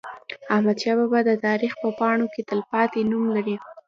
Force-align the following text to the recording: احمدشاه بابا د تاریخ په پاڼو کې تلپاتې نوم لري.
احمدشاه 0.53 0.95
بابا 0.99 1.19
د 1.25 1.31
تاریخ 1.45 1.73
په 1.81 1.89
پاڼو 1.99 2.25
کې 2.33 2.41
تلپاتې 2.49 3.01
نوم 3.11 3.23
لري. 3.35 3.55